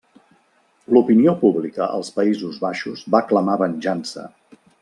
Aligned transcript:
L'opinió 0.97 1.35
pública 1.43 1.89
als 1.99 2.11
Països 2.17 2.57
Baixos 2.67 3.07
va 3.17 3.25
clamar 3.33 3.63
venjança. 3.67 4.29